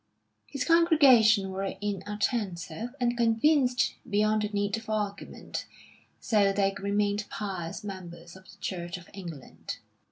His 0.47 0.65
congregation 0.65 1.51
were 1.51 1.75
inattentive, 1.79 2.95
and 2.99 3.15
convinced 3.15 3.93
beyond 4.09 4.41
the 4.41 4.49
need 4.49 4.75
of 4.77 4.89
argument, 4.89 5.67
so 6.19 6.51
they 6.51 6.73
remained 6.79 7.25
pious 7.29 7.83
members 7.83 8.35
of 8.35 8.45
the 8.45 8.57
Church 8.59 8.97
of 8.97 9.11
England. 9.13 9.77